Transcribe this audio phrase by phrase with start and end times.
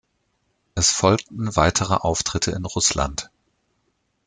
[0.73, 3.29] Es folgten weitere Auftritte in Russland.